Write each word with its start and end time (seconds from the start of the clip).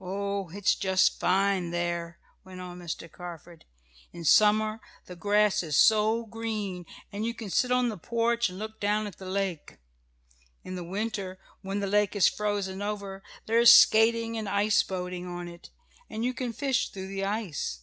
"Oh, 0.00 0.48
it's 0.48 0.74
just 0.74 1.20
fine 1.20 1.70
there!" 1.70 2.18
went 2.42 2.60
on 2.60 2.80
Mr. 2.80 3.08
Carford. 3.08 3.64
"In 4.12 4.24
summer 4.24 4.80
the 5.04 5.14
grass 5.14 5.62
is 5.62 5.78
so 5.78 6.24
green, 6.26 6.84
and 7.12 7.24
you 7.24 7.32
can 7.32 7.48
sit 7.50 7.70
on 7.70 7.88
the 7.88 7.96
porch 7.96 8.48
and 8.48 8.58
look 8.58 8.80
down 8.80 9.06
at 9.06 9.18
the 9.18 9.24
lake. 9.30 9.78
In 10.64 10.74
the 10.74 10.82
winter, 10.82 11.38
when 11.62 11.78
the 11.78 11.86
lake 11.86 12.16
is 12.16 12.28
frozen 12.28 12.82
over, 12.82 13.22
there 13.46 13.60
is 13.60 13.72
skating 13.72 14.36
and 14.36 14.48
ice 14.48 14.82
boating 14.82 15.28
on 15.28 15.46
it, 15.46 15.70
and 16.10 16.24
you 16.24 16.34
can 16.34 16.52
fish 16.52 16.88
through 16.88 17.06
the 17.06 17.24
ice. 17.24 17.82